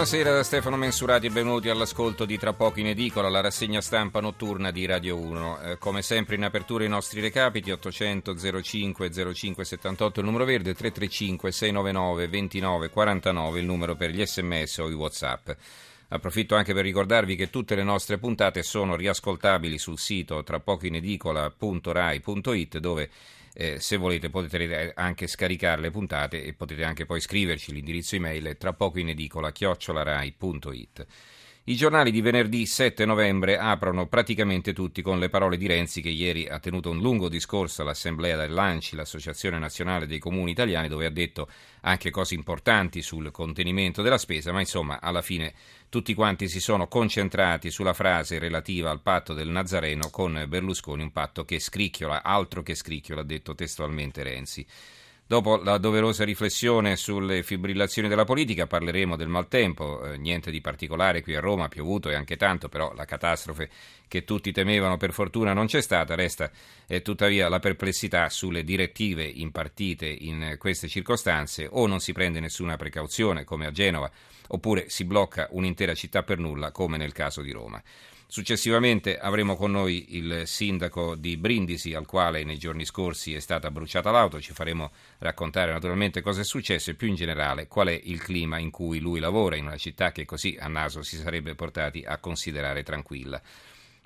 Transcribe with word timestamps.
Buonasera 0.00 0.32
da 0.32 0.42
Stefano 0.42 0.76
Mensurati 0.76 1.26
e 1.26 1.30
benvenuti 1.30 1.68
all'ascolto 1.68 2.24
di 2.24 2.38
Tra 2.38 2.54
poco 2.54 2.80
in 2.80 2.86
edicola, 2.86 3.28
la 3.28 3.42
rassegna 3.42 3.82
stampa 3.82 4.20
notturna 4.20 4.70
di 4.70 4.86
Radio 4.86 5.18
1. 5.18 5.60
Eh, 5.60 5.76
come 5.76 6.00
sempre 6.00 6.36
in 6.36 6.44
apertura 6.44 6.84
i 6.84 6.88
nostri 6.88 7.20
recapiti 7.20 7.70
800 7.70 8.34
05 8.62 9.34
05 9.34 9.62
78 9.62 10.20
il 10.20 10.24
numero 10.24 10.46
verde, 10.46 10.72
335 10.72 11.52
699 11.52 12.28
29 12.28 12.88
49 12.88 13.60
il 13.60 13.66
numero 13.66 13.94
per 13.94 14.08
gli 14.08 14.24
sms 14.24 14.78
o 14.78 14.88
i 14.88 14.94
whatsapp. 14.94 15.50
Approfitto 16.08 16.54
anche 16.54 16.72
per 16.72 16.84
ricordarvi 16.84 17.36
che 17.36 17.50
tutte 17.50 17.74
le 17.74 17.82
nostre 17.82 18.16
puntate 18.16 18.62
sono 18.62 18.96
riascoltabili 18.96 19.76
sul 19.76 19.98
sito 19.98 20.42
trapocoinedicola.rai.it 20.42 22.78
dove 22.78 23.10
eh, 23.52 23.80
se 23.80 23.96
volete 23.96 24.30
potete 24.30 24.92
anche 24.94 25.26
scaricare 25.26 25.80
le 25.80 25.90
puntate 25.90 26.44
e 26.44 26.52
potete 26.54 26.84
anche 26.84 27.06
poi 27.06 27.20
scriverci 27.20 27.72
l'indirizzo 27.72 28.16
email 28.16 28.56
tra 28.58 28.72
poco 28.72 28.98
in 28.98 29.08
edicola 29.08 29.52
chiocciolarai.it. 29.52 31.06
I 31.70 31.76
giornali 31.76 32.10
di 32.10 32.20
venerdì 32.20 32.66
7 32.66 33.04
novembre 33.04 33.56
aprono 33.56 34.08
praticamente 34.08 34.72
tutti 34.72 35.02
con 35.02 35.20
le 35.20 35.28
parole 35.28 35.56
di 35.56 35.68
Renzi 35.68 36.00
che 36.00 36.08
ieri 36.08 36.48
ha 36.48 36.58
tenuto 36.58 36.90
un 36.90 36.98
lungo 36.98 37.28
discorso 37.28 37.82
all'Assemblea 37.82 38.36
dell'ANCI, 38.36 38.96
l'Associazione 38.96 39.56
Nazionale 39.56 40.08
dei 40.08 40.18
Comuni 40.18 40.50
Italiani, 40.50 40.88
dove 40.88 41.06
ha 41.06 41.10
detto 41.10 41.48
anche 41.82 42.10
cose 42.10 42.34
importanti 42.34 43.02
sul 43.02 43.30
contenimento 43.30 44.02
della 44.02 44.18
spesa, 44.18 44.50
ma 44.50 44.58
insomma 44.58 45.00
alla 45.00 45.22
fine 45.22 45.54
tutti 45.88 46.12
quanti 46.12 46.48
si 46.48 46.58
sono 46.58 46.88
concentrati 46.88 47.70
sulla 47.70 47.94
frase 47.94 48.40
relativa 48.40 48.90
al 48.90 49.00
patto 49.00 49.32
del 49.32 49.48
Nazareno 49.48 50.10
con 50.10 50.46
Berlusconi, 50.48 51.02
un 51.04 51.12
patto 51.12 51.44
che 51.44 51.60
scricchiola, 51.60 52.24
altro 52.24 52.64
che 52.64 52.74
scricchiola, 52.74 53.20
ha 53.20 53.24
detto 53.24 53.54
testualmente 53.54 54.24
Renzi. 54.24 54.66
Dopo 55.30 55.58
la 55.58 55.78
doverosa 55.78 56.24
riflessione 56.24 56.96
sulle 56.96 57.44
fibrillazioni 57.44 58.08
della 58.08 58.24
politica 58.24 58.66
parleremo 58.66 59.14
del 59.14 59.28
maltempo, 59.28 60.02
eh, 60.02 60.18
niente 60.18 60.50
di 60.50 60.60
particolare 60.60 61.22
qui 61.22 61.36
a 61.36 61.40
Roma, 61.40 61.68
piovuto 61.68 62.10
e 62.10 62.16
anche 62.16 62.36
tanto, 62.36 62.68
però 62.68 62.92
la 62.94 63.04
catastrofe 63.04 63.70
che 64.08 64.24
tutti 64.24 64.50
temevano 64.50 64.96
per 64.96 65.12
fortuna 65.12 65.52
non 65.52 65.66
c'è 65.66 65.82
stata, 65.82 66.16
resta 66.16 66.50
eh, 66.88 67.00
tuttavia 67.02 67.48
la 67.48 67.60
perplessità 67.60 68.28
sulle 68.28 68.64
direttive 68.64 69.22
impartite 69.22 70.08
in 70.08 70.56
queste 70.58 70.88
circostanze. 70.88 71.68
O 71.70 71.86
non 71.86 72.00
si 72.00 72.10
prende 72.12 72.40
nessuna 72.40 72.74
precauzione 72.74 73.44
come 73.44 73.66
a 73.66 73.70
Genova 73.70 74.10
oppure 74.48 74.88
si 74.88 75.04
blocca 75.04 75.46
un'intera 75.52 75.94
città 75.94 76.24
per 76.24 76.38
nulla 76.38 76.72
come 76.72 76.96
nel 76.96 77.12
caso 77.12 77.40
di 77.40 77.52
Roma. 77.52 77.80
Successivamente 78.30 79.18
avremo 79.18 79.56
con 79.56 79.72
noi 79.72 80.14
il 80.14 80.42
sindaco 80.46 81.16
di 81.16 81.36
Brindisi, 81.36 81.94
al 81.94 82.06
quale 82.06 82.44
nei 82.44 82.58
giorni 82.58 82.84
scorsi 82.84 83.34
è 83.34 83.40
stata 83.40 83.72
bruciata 83.72 84.12
l'auto. 84.12 84.40
Ci 84.40 84.52
faremo 84.52 84.92
raccontare 85.18 85.72
naturalmente 85.72 86.20
cosa 86.20 86.42
è 86.42 86.44
successo 86.44 86.90
e 86.90 86.94
più 86.94 87.08
in 87.08 87.16
generale 87.16 87.66
qual 87.66 87.88
è 87.88 88.00
il 88.04 88.22
clima 88.22 88.58
in 88.58 88.70
cui 88.70 89.00
lui 89.00 89.18
lavora 89.18 89.56
in 89.56 89.64
una 89.64 89.76
città 89.76 90.12
che 90.12 90.26
così 90.26 90.56
a 90.60 90.68
naso 90.68 91.02
si 91.02 91.16
sarebbe 91.16 91.56
portati 91.56 92.04
a 92.06 92.18
considerare 92.18 92.84
tranquilla. 92.84 93.42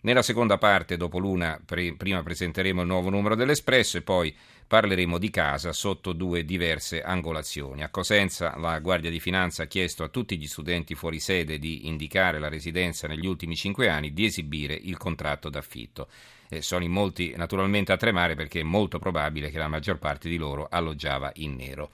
Nella 0.04 0.20
seconda 0.20 0.58
parte, 0.58 0.98
dopo 0.98 1.18
l'una, 1.18 1.58
pre- 1.64 1.94
prima 1.94 2.22
presenteremo 2.22 2.82
il 2.82 2.86
nuovo 2.86 3.08
numero 3.08 3.34
dell'Espresso 3.34 3.96
e 3.96 4.02
poi 4.02 4.36
parleremo 4.66 5.16
di 5.16 5.30
casa 5.30 5.72
sotto 5.72 6.12
due 6.12 6.44
diverse 6.44 7.00
angolazioni. 7.02 7.82
A 7.82 7.88
Cosenza 7.88 8.54
la 8.58 8.78
Guardia 8.80 9.08
di 9.08 9.18
Finanza 9.18 9.62
ha 9.62 9.66
chiesto 9.66 10.04
a 10.04 10.08
tutti 10.08 10.36
gli 10.36 10.46
studenti 10.46 10.94
fuori 10.94 11.20
sede 11.20 11.58
di 11.58 11.86
indicare 11.86 12.38
la 12.38 12.50
residenza 12.50 13.08
negli 13.08 13.26
ultimi 13.26 13.56
cinque 13.56 13.88
anni, 13.88 14.12
di 14.12 14.26
esibire 14.26 14.74
il 14.74 14.98
contratto 14.98 15.48
d'affitto. 15.48 16.08
E 16.50 16.60
sono 16.60 16.84
in 16.84 16.92
molti 16.92 17.32
naturalmente 17.34 17.92
a 17.92 17.96
tremare 17.96 18.34
perché 18.34 18.60
è 18.60 18.62
molto 18.62 18.98
probabile 18.98 19.50
che 19.50 19.56
la 19.56 19.68
maggior 19.68 19.96
parte 19.96 20.28
di 20.28 20.36
loro 20.36 20.66
alloggiava 20.70 21.32
in 21.36 21.54
nero. 21.54 21.90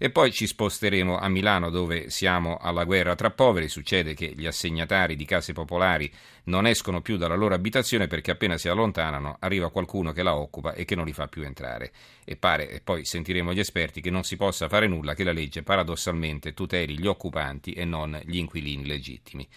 E 0.00 0.10
poi 0.10 0.30
ci 0.30 0.46
sposteremo 0.46 1.18
a 1.18 1.28
Milano 1.28 1.70
dove 1.70 2.08
siamo 2.08 2.56
alla 2.56 2.84
guerra 2.84 3.16
tra 3.16 3.32
poveri. 3.32 3.68
Succede 3.68 4.14
che 4.14 4.32
gli 4.32 4.46
assegnatari 4.46 5.16
di 5.16 5.24
case 5.24 5.52
popolari 5.52 6.08
non 6.44 6.68
escono 6.68 7.00
più 7.00 7.16
dalla 7.16 7.34
loro 7.34 7.54
abitazione 7.54 8.06
perché 8.06 8.30
appena 8.30 8.56
si 8.56 8.68
allontanano 8.68 9.38
arriva 9.40 9.72
qualcuno 9.72 10.12
che 10.12 10.22
la 10.22 10.36
occupa 10.36 10.72
e 10.74 10.84
che 10.84 10.94
non 10.94 11.04
li 11.04 11.12
fa 11.12 11.26
più 11.26 11.42
entrare. 11.42 11.90
E 12.24 12.36
pare, 12.36 12.70
e 12.70 12.80
poi 12.80 13.04
sentiremo 13.04 13.52
gli 13.52 13.58
esperti, 13.58 14.00
che 14.00 14.10
non 14.10 14.22
si 14.22 14.36
possa 14.36 14.68
fare 14.68 14.86
nulla, 14.86 15.14
che 15.14 15.24
la 15.24 15.32
legge 15.32 15.64
paradossalmente 15.64 16.54
tuteli 16.54 16.96
gli 16.96 17.06
occupanti 17.06 17.72
e 17.72 17.84
non 17.84 18.20
gli 18.24 18.36
inquilini 18.36 18.86
legittimi. 18.86 19.48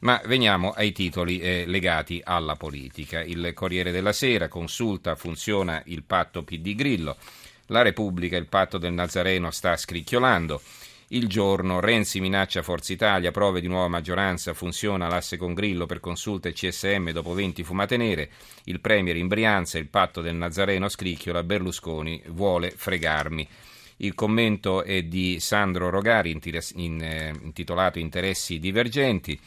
Ma 0.00 0.20
veniamo 0.26 0.72
ai 0.72 0.92
titoli 0.92 1.40
eh, 1.40 1.64
legati 1.66 2.20
alla 2.22 2.54
politica. 2.54 3.22
Il 3.22 3.52
Corriere 3.54 3.92
della 3.92 4.12
Sera 4.12 4.48
consulta, 4.48 5.16
funziona 5.16 5.82
il 5.86 6.02
patto 6.02 6.42
PD 6.42 6.74
Grillo. 6.74 7.16
La 7.66 7.82
Repubblica, 7.82 8.36
il 8.36 8.46
patto 8.46 8.78
del 8.78 8.92
Nazareno 8.92 9.50
sta 9.50 9.76
scricchiolando. 9.76 10.60
Il 11.08 11.28
giorno 11.28 11.80
Renzi 11.80 12.20
minaccia 12.20 12.62
Forza 12.62 12.92
Italia, 12.92 13.30
prove 13.30 13.60
di 13.60 13.68
nuova 13.68 13.88
maggioranza, 13.88 14.54
funziona 14.54 15.08
l'asse 15.08 15.36
con 15.36 15.54
Grillo 15.54 15.86
per 15.86 16.00
consulte 16.00 16.52
CSM 16.52 17.10
dopo 17.10 17.32
20 17.32 17.62
fumate 17.64 17.96
nere, 17.96 18.30
il 18.64 18.80
Premier 18.80 19.16
in 19.16 19.28
Brianza, 19.28 19.78
il 19.78 19.86
patto 19.86 20.20
del 20.20 20.34
Nazareno 20.34 20.88
scricchiola, 20.88 21.42
Berlusconi 21.42 22.22
vuole 22.28 22.70
fregarmi. 22.70 23.48
Il 23.98 24.14
commento 24.14 24.82
è 24.82 25.02
di 25.02 25.40
Sandro 25.40 25.90
Rogari 25.90 26.38
eh, 26.40 27.32
intitolato 27.42 27.98
Interessi 27.98 28.58
divergenti. 28.58 29.38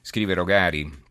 Scrive 0.00 0.34
Rogari, 0.34 1.03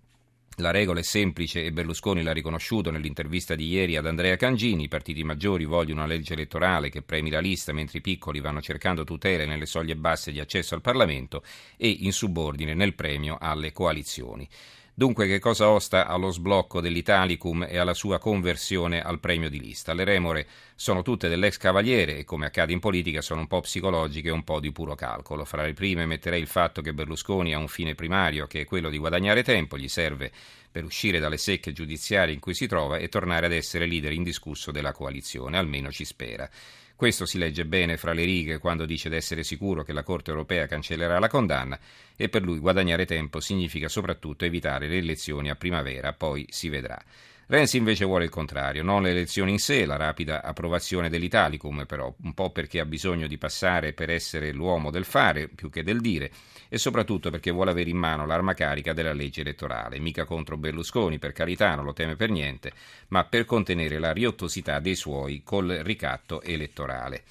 la 0.58 0.72
regola 0.72 1.00
è 1.00 1.03
semplice 1.03 1.64
e 1.64 1.72
Berlusconi 1.72 2.22
l'ha 2.22 2.31
riconosciuto 2.31 2.91
nell'intervista 2.91 3.56
di 3.56 3.68
ieri 3.68 3.96
ad 3.96 4.06
Andrea 4.06 4.36
Cangini. 4.36 4.84
I 4.84 4.88
partiti 4.88 5.24
maggiori 5.24 5.66
vogliono 5.66 6.03
una 6.03 6.09
legge 6.09 6.34
elettorale 6.34 6.90
che 6.90 7.02
premi 7.02 7.30
la 7.31 7.40
lista, 7.40 7.74
mentre 7.74 7.97
i 7.97 8.02
piccoli 8.02 8.40
vanno 8.40 8.62
cercando 8.62 9.03
tutele 9.03 9.46
nelle 9.46 9.66
soglie 9.66 9.96
basse 9.96 10.31
di 10.31 10.40
accesso 10.40 10.75
al 10.75 10.81
Parlamento 10.81 11.44
e 11.75 11.90
in 11.90 12.13
subordine 12.13 12.74
nel 12.74 12.94
premio 12.94 13.38
alle 13.40 13.72
coalizioni. 13.72 14.47
Dunque, 14.96 15.26
che 15.26 15.40
cosa 15.40 15.70
osta 15.70 16.06
allo 16.06 16.30
sblocco 16.30 16.80
dell'Italicum 16.80 17.66
e 17.68 17.80
alla 17.80 17.96
sua 17.96 18.20
conversione 18.20 19.02
al 19.02 19.20
premio 19.20 19.50
di 19.50 19.59
lista? 19.59 19.92
Le 19.96 20.04
remore 20.04 20.48
sono 20.76 21.02
tutte 21.02 21.30
dell'ex 21.30 21.58
cavaliere 21.58 22.20
e, 22.20 22.24
come 22.24 22.46
accade 22.46 22.74
in 22.74 22.80
politica, 22.80 23.20
sono 23.22 23.40
un 23.40 23.48
po' 23.48 23.62
psicologiche 23.62 24.28
e 24.28 24.31
un 24.31 24.44
po' 24.44 24.59
di 24.59 24.72
puro 24.72 24.94
calcolo. 24.94 25.46
Fra 25.46 25.64
le 25.64 25.74
prime 25.74 26.06
metterei 26.06 26.40
il 26.40 26.46
fatto 26.46 26.81
che 26.81 26.94
Berlusconi 26.94 27.56
ha 27.56 27.58
un 27.58 27.68
fine 27.68 27.96
primario, 27.96 28.46
che 28.46 28.62
è 28.62 28.66
quello 28.66 28.92
di 28.92 29.00
guadagnare 29.00 29.42
tempo, 29.42 29.80
gli 29.80 29.88
serve 29.88 30.31
per 30.72 30.84
uscire 30.84 31.18
dalle 31.18 31.38
secche 31.38 31.74
giudiziarie 31.74 32.36
in 32.36 32.40
cui 32.40 32.54
si 32.54 32.68
trova 32.68 32.98
e 32.98 33.10
tornare 33.10 33.48
ad 33.48 33.52
essere 33.52 33.88
leader 33.88 34.12
indiscusso 34.12 34.70
della 34.70 34.92
coalizione, 34.92 35.58
almeno 35.58 35.92
ci 35.92 36.06
spera. 36.06 36.48
Questo 36.96 37.26
si 37.26 37.38
legge 37.38 37.66
bene 37.66 37.98
fra 37.98 38.14
le 38.14 38.24
righe 38.24 38.59
quando 38.59 38.86
dice 38.86 39.09
d'essere 39.09 39.44
sicuro 39.44 39.84
che 39.84 39.94
la 39.94 40.04
Corte 40.04 40.30
europea 40.30 40.68
cancellerà 40.68 41.20
la 41.20 41.28
condanna 41.28 41.78
e 42.16 42.30
per 42.30 42.44
lui 42.44 42.59
guadagnare 42.59 43.06
tempo 43.06 43.40
significa 43.40 43.90
soprattutto 43.90 44.46
evitare 44.46 44.88
le 44.88 44.98
elezioni 44.98 45.50
a 45.50 45.56
primavera, 45.56 46.14
poi 46.14 46.46
si 46.50 46.70
vedrà. 46.70 47.02
Renzi 47.48 47.76
invece 47.76 48.06
vuole 48.06 48.24
il 48.24 48.30
contrario, 48.30 48.84
non 48.84 49.02
le 49.02 49.09
elezioni 49.09 49.52
in 49.52 49.59
sé, 49.59 49.86
la 49.86 49.98
rapida 49.98 50.42
approvazione 50.42 51.09
dell'Italicum 51.09 51.86
però, 51.86 52.14
un 52.24 52.34
po' 52.34 52.52
perché 52.52 52.80
ha 52.80 52.86
bisogno 52.86 53.28
di 53.28 53.38
passare 53.38 53.92
per 53.92 54.09
essere 54.09 54.54
l'uomo 54.54 54.92
del 54.92 55.04
fare 55.04 55.50
più 55.50 55.70
che 55.70 55.84
del 55.84 56.00
dire 56.00 56.31
e 56.70 56.78
soprattutto 56.78 57.30
perché 57.30 57.52
vuole 57.52 57.72
avere 57.72 57.90
in 57.90 57.98
mano 57.98 58.26
l'arma 58.26 58.54
carica 58.54 58.94
della 58.94 59.12
legge 59.12 59.42
elettorale, 59.42 60.00
mica 60.00 60.24
contro 60.24 60.58
Berlusconi, 60.58 61.20
per 61.20 61.34
carità, 61.34 61.76
non 61.76 61.84
lo 61.84 61.94
teme 61.94 62.16
per 62.16 62.30
niente, 62.30 62.72
ma 63.09 63.26
per 63.26 63.44
contenere 63.44 64.00
la 64.00 64.14
riottosità 64.14 64.80
dei 64.80 64.96
suoi 64.96 65.42
col 65.44 65.81
ricatto 65.84 66.42
elettorale. 66.42 67.24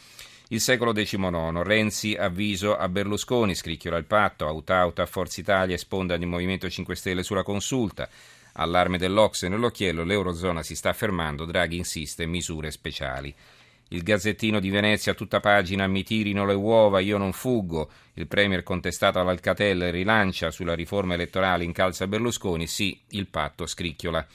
Il 0.49 0.61
secolo 0.61 0.93
XIX, 0.93 1.63
Renzi 1.63 2.15
avviso 2.15 2.77
a 2.77 2.87
Berlusconi, 2.87 3.55
scricchiola 3.55 3.97
il 3.97 4.05
patto, 4.05 4.47
autauta 4.47 5.01
a 5.01 5.07
Forza 5.07 5.41
Italia 5.41 5.75
e 5.75 5.79
sponda 5.79 6.19
di 6.19 6.27
Movimento 6.27 6.69
5 6.69 6.95
Stelle 6.95 7.23
sulla 7.23 7.43
consulta. 7.43 8.07
Allarme 8.55 8.99
dell'Ox 8.99 9.47
nell'occhiello, 9.47 10.05
l'Eurozona 10.05 10.63
si 10.63 10.75
sta 10.75 10.93
fermando, 10.93 11.45
Draghi 11.45 11.77
insiste, 11.77 12.27
misure 12.27 12.71
speciali. 12.71 13.35
Il 13.89 14.03
Gazzettino 14.03 14.59
di 14.59 14.71
Venezia, 14.71 15.13
tutta 15.13 15.41
pagina, 15.41 15.87
mi 15.87 16.03
tirino 16.03 16.47
le 16.47 16.55
uova, 16.55 17.01
io 17.01 17.19
non 17.19 17.33
fuggo. 17.33 17.91
Il 18.15 18.27
Premier 18.27 18.63
contestato 18.63 19.21
all'Alcatel 19.21 19.93
rilancia 19.93 20.51
sulla 20.51 20.75
riforma 20.75 21.15
elettorale 21.15 21.65
in 21.65 21.73
calza 21.73 22.07
Berlusconi, 22.07 22.67
sì, 22.67 22.99
il 23.11 23.27
patto 23.27 23.67
scricchiola. 23.67 24.27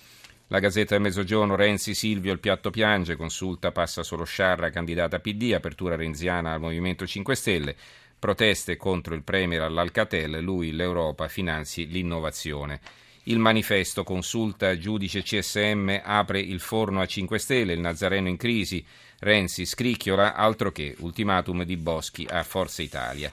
La 0.50 0.60
Gazzetta 0.60 0.94
del 0.94 1.04
Mezzogiorno, 1.04 1.56
Renzi, 1.56 1.96
Silvio, 1.96 2.32
il 2.32 2.40
piatto 2.40 2.70
piange, 2.70 3.16
consulta 3.16 3.72
passa 3.72 4.04
solo 4.04 4.24
Sciarra, 4.24 4.70
candidata 4.70 5.20
PD, 5.20 5.54
apertura 5.54 5.96
renziana 5.96 6.54
al 6.54 6.60
Movimento 6.60 7.06
5 7.06 7.36
Stelle, 7.36 7.76
proteste 8.18 8.78
contro 8.78 9.16
il 9.16 9.24
Premier 9.24 9.62
all'Alcatel, 9.62 10.40
lui 10.40 10.72
l'Europa 10.72 11.28
finanzi 11.28 11.88
l'innovazione. 11.88 12.80
Il 13.30 13.40
manifesto 13.40 14.06
consulta 14.06 14.78
giudice 14.78 15.22
CSM, 15.22 16.00
apre 16.02 16.40
il 16.40 16.62
forno 16.62 17.02
a 17.02 17.06
5 17.06 17.38
Stelle, 17.38 17.74
il 17.74 17.82
Nazareno 17.82 18.30
in 18.30 18.38
crisi, 18.38 18.86
Renzi 19.20 19.66
scricchiola, 19.66 20.34
altro 20.34 20.72
che 20.72 20.96
ultimatum 21.00 21.64
di 21.64 21.76
Boschi 21.76 22.26
a 22.30 22.44
Forza 22.44 22.82
Italia. 22.82 23.30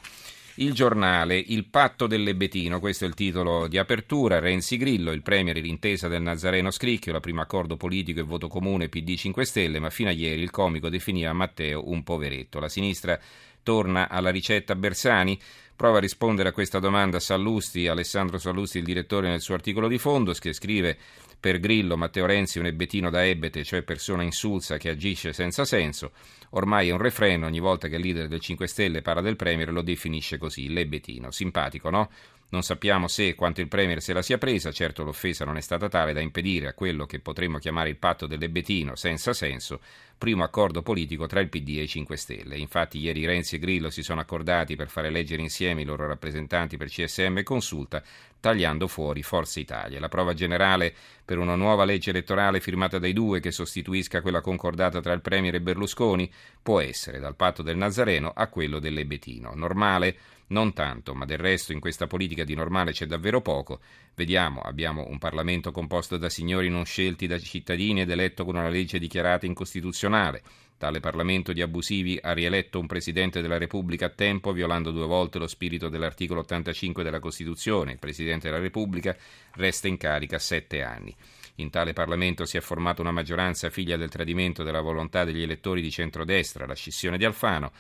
Il 0.56 0.72
giornale, 0.72 1.36
il 1.36 1.66
patto 1.66 2.08
del 2.08 2.24
Lebetino, 2.24 2.80
questo 2.80 3.04
è 3.04 3.08
il 3.08 3.14
titolo 3.14 3.68
di 3.68 3.78
apertura, 3.78 4.40
Renzi 4.40 4.78
Grillo, 4.78 5.12
il 5.12 5.22
premier 5.22 5.58
l'intesa 5.58 6.08
del 6.08 6.22
Nazareno 6.22 6.72
Scricchio, 6.72 7.12
la 7.12 7.20
prima 7.20 7.42
accordo 7.42 7.76
politico 7.76 8.18
e 8.18 8.24
voto 8.24 8.48
comune 8.48 8.88
PD 8.88 9.14
5 9.14 9.44
Stelle, 9.44 9.78
ma 9.78 9.90
fino 9.90 10.08
a 10.08 10.12
ieri 10.12 10.42
il 10.42 10.50
comico 10.50 10.88
definiva 10.88 11.32
Matteo 11.32 11.88
un 11.88 12.02
poveretto. 12.02 12.58
La 12.58 12.68
sinistra 12.68 13.16
torna 13.62 14.08
alla 14.08 14.30
ricetta 14.30 14.74
Bersani, 14.76 15.38
prova 15.76 15.98
a 15.98 16.00
rispondere 16.00 16.48
a 16.48 16.52
questa 16.52 16.78
domanda 16.78 17.18
Sallusti, 17.20 17.86
Alessandro 17.88 18.38
Sallusti, 18.38 18.78
il 18.78 18.84
direttore 18.84 19.28
nel 19.28 19.40
suo 19.40 19.54
articolo 19.54 19.88
di 19.88 19.98
fondo, 19.98 20.32
che 20.32 20.52
scrive 20.52 20.96
per 21.38 21.60
Grillo 21.60 21.96
Matteo 21.96 22.24
Renzi 22.24 22.58
un 22.58 22.66
ebbetino 22.66 23.10
da 23.10 23.24
ebete, 23.26 23.64
cioè 23.64 23.82
persona 23.82 24.22
insulsa 24.22 24.78
che 24.78 24.88
agisce 24.88 25.32
senza 25.32 25.64
senso. 25.64 26.12
Ormai 26.50 26.88
è 26.88 26.92
un 26.92 26.98
refreno, 26.98 27.46
ogni 27.46 27.60
volta 27.60 27.88
che 27.88 27.96
il 27.96 28.02
leader 28.02 28.28
del 28.28 28.40
5 28.40 28.66
Stelle 28.66 29.02
parla 29.02 29.20
del 29.20 29.36
Premier 29.36 29.70
lo 29.70 29.82
definisce 29.82 30.38
così, 30.38 30.72
l'ebetino. 30.72 31.30
Simpatico, 31.30 31.90
no? 31.90 32.10
Non 32.50 32.62
sappiamo 32.62 33.08
se 33.08 33.28
e 33.28 33.34
quanto 33.34 33.60
il 33.60 33.68
Premier 33.68 34.00
se 34.00 34.12
la 34.12 34.22
sia 34.22 34.38
presa, 34.38 34.70
certo 34.70 35.02
l'offesa 35.02 35.44
non 35.44 35.56
è 35.56 35.60
stata 35.60 35.88
tale 35.88 36.12
da 36.12 36.20
impedire 36.20 36.68
a 36.68 36.74
quello 36.74 37.04
che 37.04 37.18
potremmo 37.18 37.58
chiamare 37.58 37.88
il 37.88 37.96
patto 37.96 38.26
dell'ebetino, 38.26 38.94
senza 38.94 39.32
senso, 39.32 39.80
primo 40.16 40.44
accordo 40.44 40.82
politico 40.82 41.26
tra 41.26 41.40
il 41.40 41.48
PD 41.48 41.78
e 41.78 41.82
i 41.82 41.88
5 41.88 42.16
Stelle. 42.16 42.56
Infatti 42.56 42.98
ieri 42.98 43.26
Renzi 43.26 43.56
e 43.56 43.58
Grillo 43.58 43.90
si 43.90 44.02
sono 44.02 44.20
accordati 44.20 44.76
per 44.76 44.88
fare 44.88 45.08
eleggere 45.08 45.42
insieme 45.42 45.82
i 45.82 45.84
loro 45.84 46.06
rappresentanti 46.06 46.76
per 46.76 46.88
CSM 46.88 47.38
e 47.38 47.42
consulta, 47.42 48.02
tagliando 48.38 48.86
fuori 48.86 49.22
Forza 49.22 49.58
Italia. 49.58 49.98
La 49.98 50.08
prova 50.08 50.32
generale 50.32 50.94
per 51.24 51.38
una 51.38 51.56
nuova 51.56 51.84
legge 51.84 52.10
elettorale 52.10 52.60
firmata 52.60 52.98
dai 52.98 53.12
due 53.12 53.40
che 53.40 53.50
sostituisca 53.50 54.20
quella 54.20 54.40
concordata 54.40 55.00
tra 55.00 55.12
il 55.12 55.22
Premier 55.22 55.56
e 55.56 55.60
Berlusconi 55.60 56.30
può 56.62 56.78
essere 56.78 57.18
dal 57.18 57.36
patto 57.36 57.62
del 57.62 57.76
Nazareno 57.76 58.32
a 58.34 58.46
quello 58.46 58.78
dell'Ebetino. 58.78 59.54
Normale? 59.54 60.16
Non 60.46 60.72
tanto, 60.74 61.14
ma 61.14 61.24
del 61.24 61.38
resto 61.38 61.72
in 61.72 61.80
questa 61.80 62.06
politica 62.06 62.44
di 62.44 62.54
normale 62.54 62.92
c'è 62.92 63.06
davvero 63.06 63.40
poco. 63.40 63.80
Vediamo, 64.14 64.60
abbiamo 64.60 65.06
un 65.08 65.18
Parlamento 65.18 65.70
composto 65.70 66.18
da 66.18 66.28
signori 66.28 66.68
non 66.68 66.84
scelti 66.84 67.26
da 67.26 67.38
cittadini 67.38 68.02
ed 68.02 68.10
eletto 68.10 68.44
con 68.44 68.56
una 68.56 68.68
legge 68.68 68.98
dichiarata 68.98 69.46
incostituzionale. 69.46 70.42
Tale 70.76 71.00
Parlamento 71.00 71.52
di 71.52 71.62
abusivi 71.62 72.18
ha 72.20 72.32
rieletto 72.32 72.78
un 72.78 72.86
Presidente 72.86 73.40
della 73.40 73.58
Repubblica 73.58 74.06
a 74.06 74.10
tempo, 74.10 74.52
violando 74.52 74.90
due 74.90 75.06
volte 75.06 75.38
lo 75.38 75.46
spirito 75.46 75.88
dell'articolo 75.88 76.40
85 76.40 77.02
della 77.02 77.20
Costituzione. 77.20 77.92
Il 77.92 77.98
Presidente 77.98 78.48
della 78.48 78.60
Repubblica 78.60 79.16
resta 79.52 79.88
in 79.88 79.96
carica 79.96 80.38
sette 80.38 80.82
anni. 80.82 81.14
In 81.58 81.70
tale 81.70 81.92
Parlamento 81.92 82.44
si 82.44 82.56
è 82.56 82.60
formata 82.60 83.00
una 83.00 83.12
maggioranza 83.12 83.70
figlia 83.70 83.96
del 83.96 84.10
tradimento 84.10 84.64
della 84.64 84.80
volontà 84.80 85.24
degli 85.24 85.42
elettori 85.42 85.80
di 85.80 85.90
centrodestra, 85.90 86.66
la 86.66 86.74
scissione 86.74 87.16
di 87.16 87.24
Alfano. 87.24 87.70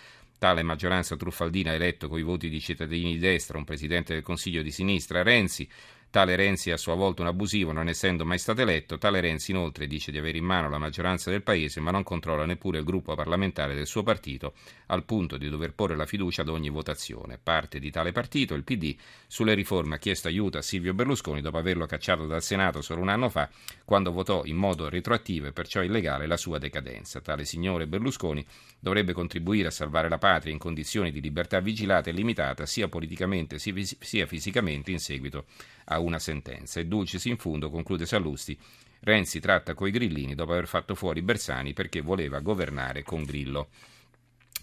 Tale 0.44 0.62
maggioranza 0.62 1.16
truffaldina 1.16 1.70
ha 1.70 1.72
eletto 1.72 2.06
coi 2.06 2.20
voti 2.20 2.50
di 2.50 2.60
cittadini 2.60 3.12
di 3.12 3.18
destra 3.18 3.56
un 3.56 3.64
Presidente 3.64 4.12
del 4.12 4.22
Consiglio 4.22 4.60
di 4.60 4.70
sinistra, 4.70 5.22
Renzi, 5.22 5.66
Tale 6.14 6.36
Renzi 6.36 6.70
è 6.70 6.74
a 6.74 6.76
sua 6.76 6.94
volta 6.94 7.22
un 7.22 7.26
abusivo, 7.26 7.72
non 7.72 7.88
essendo 7.88 8.24
mai 8.24 8.38
stato 8.38 8.60
eletto. 8.60 8.98
Tale 8.98 9.20
Renzi 9.20 9.50
inoltre 9.50 9.88
dice 9.88 10.12
di 10.12 10.18
avere 10.18 10.38
in 10.38 10.44
mano 10.44 10.68
la 10.68 10.78
maggioranza 10.78 11.28
del 11.28 11.42
paese, 11.42 11.80
ma 11.80 11.90
non 11.90 12.04
controlla 12.04 12.46
neppure 12.46 12.78
il 12.78 12.84
gruppo 12.84 13.16
parlamentare 13.16 13.74
del 13.74 13.88
suo 13.88 14.04
partito, 14.04 14.54
al 14.86 15.04
punto 15.04 15.36
di 15.36 15.48
dover 15.48 15.74
porre 15.74 15.96
la 15.96 16.06
fiducia 16.06 16.42
ad 16.42 16.50
ogni 16.50 16.68
votazione. 16.68 17.40
Parte 17.42 17.80
di 17.80 17.90
tale 17.90 18.12
partito, 18.12 18.54
il 18.54 18.62
PD, 18.62 18.94
sulle 19.26 19.54
riforme 19.54 19.96
ha 19.96 19.98
chiesto 19.98 20.28
aiuto 20.28 20.56
a 20.56 20.62
Silvio 20.62 20.94
Berlusconi 20.94 21.40
dopo 21.40 21.58
averlo 21.58 21.84
cacciato 21.84 22.26
dal 22.26 22.44
Senato 22.44 22.80
solo 22.80 23.00
un 23.00 23.08
anno 23.08 23.28
fa, 23.28 23.50
quando 23.84 24.12
votò 24.12 24.44
in 24.44 24.54
modo 24.54 24.88
retroattivo 24.88 25.48
e 25.48 25.52
perciò 25.52 25.82
illegale 25.82 26.28
la 26.28 26.36
sua 26.36 26.58
decadenza. 26.58 27.22
Tale 27.22 27.44
signore 27.44 27.88
Berlusconi 27.88 28.46
dovrebbe 28.78 29.14
contribuire 29.14 29.66
a 29.66 29.72
salvare 29.72 30.08
la 30.08 30.18
patria 30.18 30.52
in 30.52 30.60
condizioni 30.60 31.10
di 31.10 31.20
libertà 31.20 31.58
vigilata 31.58 32.08
e 32.08 32.12
limitata 32.12 32.66
sia 32.66 32.86
politicamente 32.86 33.58
sia 33.58 34.26
fisicamente 34.26 34.92
in 34.92 35.00
seguito 35.00 35.46
a 35.86 36.02
una 36.04 36.18
sentenza. 36.18 36.80
E 36.80 36.86
dulcis 36.86 37.24
in 37.24 37.36
fundo, 37.36 37.70
conclude 37.70 38.06
Sallusti, 38.06 38.58
Renzi 39.04 39.38
tratta 39.38 39.74
coi 39.74 39.90
grillini 39.90 40.34
dopo 40.34 40.52
aver 40.52 40.66
fatto 40.66 40.94
fuori 40.94 41.20
Bersani 41.20 41.74
perché 41.74 42.00
voleva 42.00 42.40
governare 42.40 43.02
con 43.02 43.22
Grillo. 43.22 43.68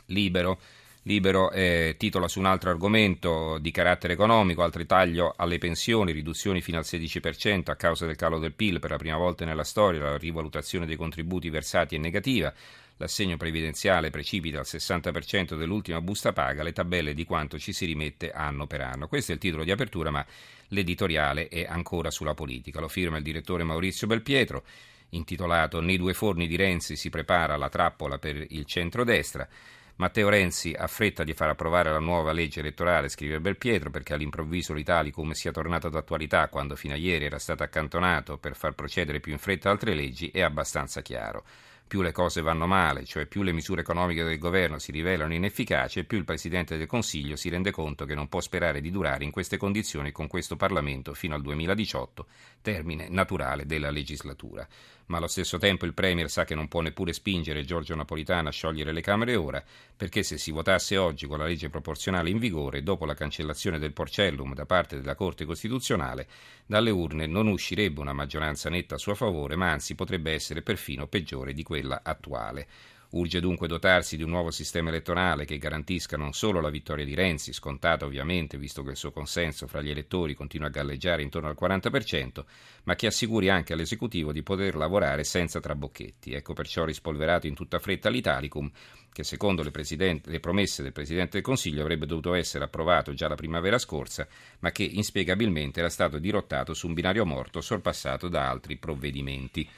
Libero. 0.08 0.60
Libero 1.04 1.50
eh, 1.52 1.96
titola 1.98 2.28
su 2.28 2.40
un 2.40 2.46
altro 2.46 2.70
argomento 2.70 3.58
di 3.60 3.72
carattere 3.72 4.14
economico, 4.14 4.62
altri 4.62 4.86
taglio 4.86 5.34
alle 5.36 5.58
pensioni, 5.58 6.12
riduzioni 6.12 6.62
fino 6.62 6.78
al 6.78 6.84
16% 6.86 7.72
a 7.72 7.76
causa 7.76 8.06
del 8.06 8.16
calo 8.16 8.38
del 8.38 8.54
PIL 8.54 8.80
per 8.80 8.92
la 8.92 8.98
prima 8.98 9.18
volta 9.18 9.44
nella 9.44 9.64
storia, 9.64 10.02
la 10.02 10.18
rivalutazione 10.18 10.86
dei 10.86 10.98
contributi 10.98 11.50
versati 11.50 11.96
è 11.96 11.98
negativa, 11.98 12.54
l'assegno 13.02 13.36
previdenziale 13.36 14.12
precipita 14.12 14.60
al 14.60 14.66
60% 14.68 15.56
dell'ultima 15.56 16.02
busta 16.02 16.34
paga, 16.34 16.62
le 16.62 16.72
tabelle 16.72 17.16
di 17.16 17.26
quanto 17.26 17.58
ci 17.58 17.74
si 17.74 17.86
rimette 17.86 18.30
anno 18.30 18.68
per 18.68 18.82
anno. 18.82 19.08
Questo 19.08 19.32
è 19.32 19.36
il 19.36 19.42
titolo 19.42 19.64
di 19.64 19.72
apertura, 19.72 20.12
ma 20.12 20.24
l'editoriale 20.68 21.48
è 21.48 21.66
ancora 21.68 22.12
sulla 22.12 22.36
politica. 22.36 22.80
Lo 22.80 22.88
firma 22.88 23.18
il 23.18 23.24
direttore 23.24 23.64
Maurizio 23.64 24.06
Belpietro, 24.06 24.64
intitolato 25.10 25.82
Nei 25.82 25.98
due 25.98 26.14
forni 26.14 26.48
di 26.48 26.56
Renzi 26.56 26.96
si 26.96 27.10
prepara 27.10 27.58
la 27.58 27.70
trappola 27.70 28.20
per 28.20 28.46
il 28.50 28.66
centrodestra. 28.66 29.48
Matteo 29.96 30.30
Renzi 30.30 30.74
ha 30.78 30.88
fretta 30.88 31.24
di 31.24 31.34
far 31.34 31.50
approvare 31.50 31.92
la 31.92 32.00
nuova 32.00 32.32
legge 32.32 32.60
elettorale, 32.60 33.10
scrive 33.10 33.40
Belpietro, 33.40 33.90
perché 33.90 34.14
all'improvviso 34.14 34.74
l'Italicum 34.74 35.32
sia 35.32 35.52
tornato 35.52 35.90
d'attualità 35.90 36.48
quando 36.50 36.76
fino 36.76 36.94
a 36.94 36.98
ieri 36.98 37.26
era 37.26 37.40
stato 37.40 37.64
accantonato 37.64 38.38
per 38.38 38.56
far 38.56 38.74
procedere 38.74 39.20
più 39.20 39.32
in 39.32 39.40
fretta 39.40 39.72
altre 39.72 39.96
leggi, 39.96 40.30
è 40.30 40.42
abbastanza 40.42 41.02
chiaro 41.02 41.44
più 41.92 42.02
le 42.02 42.14
cose 42.14 42.40
vanno 42.40 42.68
male, 42.68 43.04
cioè 43.04 43.26
più 43.26 43.44
le 43.44 43.52
misure 43.52 43.82
economiche 43.82 44.24
del 44.24 44.38
governo 44.38 44.80
si 44.80 44.94
rivelano 44.94 45.34
inefficaci, 45.34 46.06
più 46.06 46.18
il 46.18 46.24
Presidente 46.24 46.78
del 46.78 46.88
Consiglio 46.88 47.36
si 47.36 47.50
rende 47.50 47.72
conto 47.72 48.06
che 48.06 48.16
non 48.16 48.30
può 48.30 48.40
sperare 48.40 48.80
di 48.80 48.92
durare 48.92 49.26
in 49.26 49.32
queste 49.32 49.58
condizioni 49.58 50.14
con 50.14 50.28
questo 50.28 50.56
Parlamento 50.56 51.14
fino 51.14 51.36
al 51.36 51.42
2018, 51.42 52.28
termine 52.62 53.10
naturale 53.10 53.66
della 53.66 53.92
legislatura. 53.92 54.66
Ma 55.08 55.18
allo 55.18 55.28
stesso 55.28 55.58
tempo 55.58 55.84
il 55.84 55.94
Premier 55.94 56.30
sa 56.30 56.46
che 56.46 56.56
non 56.56 56.70
può 56.70 56.80
neppure 56.80 57.12
spingere 57.12 57.66
Giorgio 57.66 57.96
Napolitano 57.96 58.48
a 58.48 58.52
sciogliere 58.54 58.94
le 58.94 59.02
Camere 59.02 59.36
ora, 59.36 59.62
perché 59.94 60.24
se 60.24 60.38
si 60.38 60.52
votasse 60.52 60.96
oggi 60.96 61.28
con 61.28 61.40
la 61.40 61.46
legge 61.46 61.70
proporzionale 61.70 62.30
in 62.30 62.38
vigore, 62.38 62.84
dopo 62.84 63.04
la 63.04 63.14
cancellazione 63.14 63.78
del 63.78 63.92
Porcellum 63.92 64.54
da 64.54 64.66
parte 64.66 64.96
della 64.96 65.16
Corte 65.16 65.44
Costituzionale, 65.44 66.26
dalle 66.66 66.92
urne 66.92 67.26
non 67.26 67.48
uscirebbe 67.48 68.00
una 68.00 68.14
maggioranza 68.14 68.70
netta 68.70 68.96
a 68.96 68.98
suo 68.98 69.14
favore, 69.14 69.58
ma 69.58 69.72
anzi 69.72 69.96
potrebbe 69.96 70.32
essere 70.32 70.62
perfino 70.62 71.08
peggiore 71.08 71.52
di 71.52 71.64
quella 71.64 71.81
attuale. 72.04 72.68
Urge 73.12 73.42
dunque 73.42 73.68
dotarsi 73.68 74.16
di 74.16 74.24
un 74.24 74.30
nuovo 74.30 74.52
sistema 74.52 74.88
elettorale 74.88 75.44
che 75.44 75.58
garantisca 75.58 76.16
non 76.16 76.32
solo 76.32 76.62
la 76.62 76.70
vittoria 76.70 77.04
di 77.04 77.14
Renzi, 77.14 77.52
scontata 77.52 78.06
ovviamente 78.06 78.58
visto 78.58 78.84
che 78.84 78.92
il 78.92 78.96
suo 78.96 79.12
consenso 79.12 79.68
fra 79.68 79.82
gli 79.82 79.90
elettori 79.90 80.34
continua 80.34 80.68
a 80.68 80.72
galleggiare 80.72 81.22
intorno 81.22 81.50
al 81.50 81.58
40%, 81.60 82.46
ma 82.84 82.96
che 82.96 83.08
assicuri 83.08 83.50
anche 83.50 83.74
all'esecutivo 83.74 84.32
di 84.32 84.44
poter 84.44 84.76
lavorare 84.76 85.26
senza 85.26 85.60
trabocchetti. 85.60 86.32
Ecco 86.32 86.54
perciò 86.54 86.86
rispolverato 86.86 87.48
in 87.48 87.54
tutta 87.54 87.80
fretta 87.80 88.08
l'Italicum, 88.08 88.72
che 89.12 89.26
secondo 89.26 89.62
le, 89.62 90.22
le, 90.24 90.40
promesse 90.40 90.82
del 90.82 90.94
Presidente 90.94 91.32
del 91.32 91.42
Consiglio 91.42 91.82
avrebbe 91.82 92.06
dovuto 92.06 92.34
essere 92.34 92.64
approvato 92.64 93.14
già 93.14 93.28
la 93.28 93.36
primavera 93.36 93.78
scorsa, 93.78 94.26
ma 94.60 94.72
che 94.72 94.84
inspiegabilmente 94.84 95.82
era 95.82 95.90
stato 95.90 96.18
dirottato 96.18 96.74
su 96.74 96.88
un 96.88 96.94
binario 96.94 97.26
morto 97.26 97.60
sorpassato 97.60 98.30
da 98.30 98.50
altri 98.50 98.78
provvedimenti. 98.78 99.70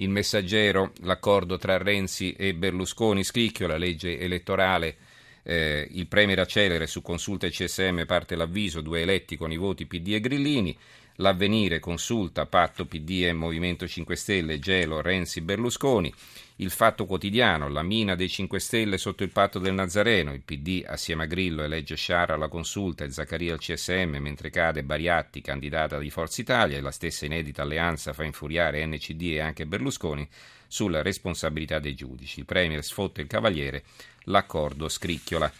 Il 0.00 0.08
messaggero, 0.08 0.92
l'accordo 1.02 1.58
tra 1.58 1.76
Renzi 1.76 2.32
e 2.32 2.54
Berlusconi, 2.54 3.22
scricchio, 3.22 3.66
la 3.66 3.76
legge 3.76 4.18
elettorale, 4.18 4.96
eh, 5.42 5.86
il 5.90 6.06
Premier 6.06 6.38
accelere 6.38 6.86
su 6.86 7.02
consulta 7.02 7.46
e 7.46 7.50
CSM 7.50 8.04
parte 8.06 8.36
l'avviso, 8.36 8.80
due 8.80 9.02
eletti 9.02 9.36
con 9.36 9.52
i 9.52 9.56
voti 9.56 9.86
PD 9.86 10.14
e 10.14 10.20
Grillini, 10.20 10.76
l'avvenire 11.16 11.78
consulta 11.78 12.46
patto 12.46 12.86
PD 12.86 13.24
e 13.24 13.32
Movimento 13.32 13.86
5 13.86 14.16
Stelle, 14.16 14.58
Gelo, 14.58 15.00
Renzi, 15.00 15.40
Berlusconi, 15.40 16.12
il 16.56 16.70
Fatto 16.70 17.06
Quotidiano, 17.06 17.68
la 17.68 17.82
mina 17.82 18.14
dei 18.14 18.28
5 18.28 18.58
Stelle 18.58 18.98
sotto 18.98 19.22
il 19.22 19.30
patto 19.30 19.58
del 19.58 19.72
Nazareno, 19.72 20.32
il 20.32 20.42
PD 20.42 20.82
assieme 20.86 21.24
a 21.24 21.26
Grillo 21.26 21.62
elegge 21.62 21.96
Sciara 21.96 22.34
alla 22.34 22.48
consulta 22.48 23.04
e 23.04 23.10
Zaccaria 23.10 23.52
al 23.52 23.58
CSM 23.58 24.16
mentre 24.18 24.50
cade 24.50 24.82
Bariatti, 24.82 25.40
candidata 25.40 25.98
di 25.98 26.10
Forza 26.10 26.40
Italia 26.40 26.76
e 26.76 26.80
la 26.82 26.90
stessa 26.90 27.24
inedita 27.24 27.62
alleanza 27.62 28.12
fa 28.12 28.24
infuriare 28.24 28.84
NCD 28.84 29.22
e 29.32 29.40
anche 29.40 29.66
Berlusconi 29.66 30.28
sulla 30.70 31.02
responsabilità 31.02 31.80
dei 31.80 31.96
giudici. 31.96 32.38
Il 32.38 32.46
Premier 32.46 32.84
sfotta 32.84 33.20
il 33.20 33.26
Cavaliere, 33.26 33.82
l'accordo 34.24 34.88
scricchiola. 34.88 35.52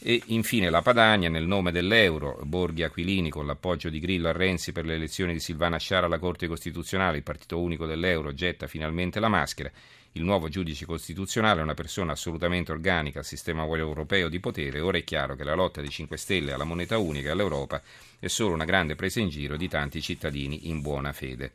E 0.00 0.20
infine 0.26 0.70
la 0.70 0.82
Padania, 0.82 1.28
nel 1.28 1.46
nome 1.46 1.70
dell'euro, 1.70 2.40
Borghi 2.42 2.82
Aquilini 2.82 3.30
con 3.30 3.46
l'appoggio 3.46 3.88
di 3.88 4.00
Grillo 4.00 4.28
a 4.28 4.32
Renzi 4.32 4.72
per 4.72 4.84
le 4.84 4.94
elezioni 4.94 5.32
di 5.32 5.40
Silvana 5.40 5.78
Sciara 5.78 6.06
alla 6.06 6.18
Corte 6.18 6.48
Costituzionale, 6.48 7.18
il 7.18 7.22
partito 7.22 7.60
unico 7.60 7.86
dell'euro 7.86 8.34
getta 8.34 8.66
finalmente 8.66 9.20
la 9.20 9.28
maschera. 9.28 9.70
Il 10.12 10.24
nuovo 10.24 10.48
giudice 10.48 10.84
costituzionale 10.84 11.60
è 11.60 11.62
una 11.62 11.74
persona 11.74 12.12
assolutamente 12.12 12.72
organica 12.72 13.20
al 13.20 13.24
sistema 13.24 13.64
europeo 13.64 14.28
di 14.28 14.40
potere. 14.40 14.80
Ora 14.80 14.98
è 14.98 15.04
chiaro 15.04 15.36
che 15.36 15.44
la 15.44 15.54
lotta 15.54 15.80
dei 15.80 15.90
5 15.90 16.16
Stelle 16.16 16.52
alla 16.52 16.64
moneta 16.64 16.98
unica 16.98 17.28
e 17.28 17.30
all'Europa 17.32 17.80
è 18.18 18.26
solo 18.26 18.54
una 18.54 18.64
grande 18.64 18.96
presa 18.96 19.20
in 19.20 19.28
giro 19.28 19.56
di 19.56 19.68
tanti 19.68 20.02
cittadini 20.02 20.68
in 20.68 20.80
buona 20.80 21.12
fede. 21.12 21.52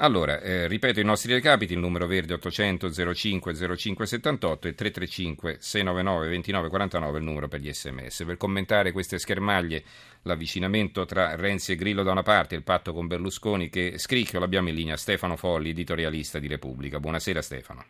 Allora, 0.00 0.40
eh, 0.40 0.68
ripeto 0.68 1.00
i 1.00 1.04
nostri 1.04 1.32
recapiti, 1.32 1.72
il 1.72 1.80
numero 1.80 2.06
verde 2.06 2.34
800 2.34 2.92
05 3.14 3.76
05 3.76 4.06
78 4.06 4.68
e 4.68 4.74
335 4.74 5.56
699 5.58 6.28
29 6.28 6.68
49 6.68 7.18
il 7.18 7.24
numero 7.24 7.48
per 7.48 7.58
gli 7.58 7.72
sms. 7.72 8.22
Per 8.24 8.36
commentare 8.36 8.92
queste 8.92 9.18
schermaglie, 9.18 9.82
l'avvicinamento 10.22 11.04
tra 11.04 11.36
Renzi 11.36 11.72
e 11.72 11.76
Grillo 11.76 12.02
da 12.02 12.12
una 12.12 12.22
parte 12.22 12.54
e 12.54 12.58
il 12.58 12.64
patto 12.64 12.92
con 12.92 13.06
Berlusconi 13.06 13.68
che 13.68 13.98
scricchio 13.98 14.38
l'abbiamo 14.38 14.68
in 14.68 14.74
linea 14.74 14.96
Stefano 14.96 15.36
Folli, 15.36 15.70
editorialista 15.70 16.38
di 16.38 16.46
Repubblica. 16.46 17.00
Buonasera 17.00 17.42
Stefano. 17.42 17.84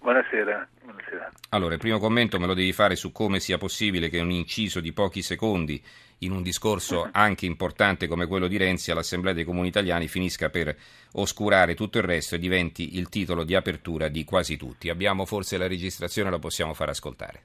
Buonasera. 0.00 0.68
Buonasera. 0.82 1.30
Allora, 1.50 1.74
il 1.74 1.80
primo 1.80 1.98
commento 1.98 2.38
me 2.38 2.46
lo 2.46 2.54
devi 2.54 2.72
fare 2.72 2.96
su 2.96 3.12
come 3.12 3.38
sia 3.38 3.58
possibile 3.58 4.08
che 4.08 4.20
un 4.20 4.30
inciso 4.30 4.80
di 4.80 4.92
pochi 4.92 5.22
secondi 5.22 5.82
in 6.18 6.32
un 6.32 6.42
discorso 6.42 7.08
anche 7.10 7.46
importante 7.46 8.06
come 8.06 8.26
quello 8.26 8.46
di 8.46 8.56
Renzi 8.56 8.90
all'Assemblea 8.90 9.32
dei 9.32 9.44
Comuni 9.44 9.68
Italiani 9.68 10.08
finisca 10.08 10.50
per 10.50 10.74
oscurare 11.12 11.74
tutto 11.74 11.98
il 11.98 12.04
resto 12.04 12.36
e 12.36 12.38
diventi 12.38 12.96
il 12.96 13.08
titolo 13.08 13.44
di 13.44 13.54
apertura 13.54 14.08
di 14.08 14.24
quasi 14.24 14.56
tutti. 14.56 14.88
Abbiamo 14.88 15.24
forse 15.24 15.56
la 15.56 15.66
registrazione, 15.66 16.30
la 16.30 16.38
possiamo 16.38 16.74
far 16.74 16.88
ascoltare. 16.88 17.42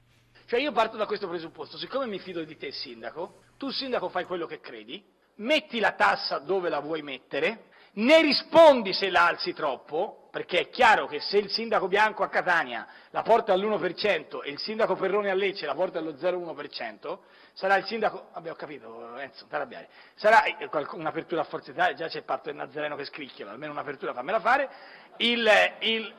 Cioè 0.48 0.60
io 0.60 0.72
parto 0.72 0.96
da 0.96 1.04
questo 1.04 1.28
presupposto, 1.28 1.76
siccome 1.76 2.06
mi 2.06 2.18
fido 2.18 2.42
di 2.42 2.56
te 2.56 2.72
sindaco, 2.72 3.42
tu 3.58 3.68
sindaco 3.68 4.08
fai 4.08 4.24
quello 4.24 4.46
che 4.46 4.60
credi, 4.60 5.04
metti 5.36 5.78
la 5.78 5.92
tassa 5.92 6.38
dove 6.38 6.70
la 6.70 6.80
vuoi 6.80 7.02
mettere, 7.02 7.64
ne 7.92 8.22
rispondi 8.22 8.94
se 8.94 9.10
la 9.10 9.26
alzi 9.26 9.52
troppo, 9.52 10.30
perché 10.30 10.60
è 10.60 10.68
chiaro 10.70 11.06
che 11.06 11.20
se 11.20 11.36
il 11.36 11.50
sindaco 11.50 11.86
Bianco 11.86 12.22
a 12.22 12.30
Catania 12.30 12.86
la 13.10 13.20
porta 13.20 13.52
all'1% 13.52 14.42
e 14.42 14.48
il 14.50 14.58
sindaco 14.58 14.96
Perrone 14.96 15.28
a 15.28 15.34
Lecce 15.34 15.66
la 15.66 15.74
porta 15.74 15.98
allo 15.98 16.12
0,1%, 16.12 17.18
sarà 17.52 17.76
il 17.76 17.84
sindaco, 17.84 18.30
vabbè 18.32 18.50
ho 18.50 18.54
capito 18.54 19.18
Enzo, 19.18 19.44
non 19.50 19.54
arrabbiare, 19.54 19.90
sarà 20.14 20.44
un'apertura 20.92 21.42
a 21.42 21.44
Forza 21.44 21.72
Italia, 21.72 21.94
già 21.94 22.08
c'è 22.08 22.18
il 22.18 22.24
patto 22.24 22.44
del 22.44 22.54
Nazareno 22.54 22.96
che 22.96 23.04
scricchiola, 23.04 23.50
almeno 23.50 23.72
un'apertura 23.72 24.14
fammela 24.14 24.40
fare, 24.40 24.70
il, 25.18 25.46
il 25.80 26.14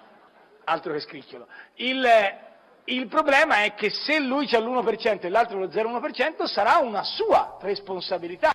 altro 0.66 0.94
che 0.94 1.00
scricchiola, 1.00 1.48
il, 1.78 2.08
il 2.94 3.08
problema 3.08 3.64
è 3.64 3.74
che 3.76 3.90
se 3.90 4.20
lui 4.20 4.48
c'ha 4.48 4.60
l'1% 4.60 5.26
e 5.26 5.30
l'altro 5.30 5.60
lo 5.60 5.68
0,1% 5.68 6.46
sarà 6.46 6.78
una 6.78 7.04
sua 7.04 7.58
responsabilità. 7.62 8.52